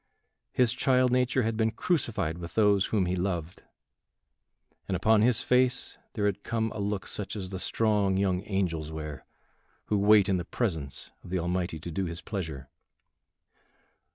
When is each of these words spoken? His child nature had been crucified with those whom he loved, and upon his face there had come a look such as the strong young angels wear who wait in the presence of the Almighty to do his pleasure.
His 0.51 0.73
child 0.73 1.11
nature 1.11 1.43
had 1.43 1.55
been 1.55 1.69
crucified 1.69 2.39
with 2.39 2.55
those 2.55 2.87
whom 2.87 3.05
he 3.05 3.15
loved, 3.15 3.61
and 4.87 4.95
upon 4.97 5.21
his 5.21 5.41
face 5.41 5.99
there 6.13 6.25
had 6.25 6.41
come 6.41 6.71
a 6.71 6.79
look 6.79 7.05
such 7.05 7.35
as 7.35 7.51
the 7.51 7.59
strong 7.59 8.17
young 8.17 8.41
angels 8.47 8.91
wear 8.91 9.27
who 9.85 9.99
wait 9.99 10.27
in 10.27 10.37
the 10.37 10.43
presence 10.43 11.11
of 11.23 11.29
the 11.29 11.37
Almighty 11.37 11.79
to 11.79 11.91
do 11.91 12.05
his 12.05 12.19
pleasure. 12.19 12.67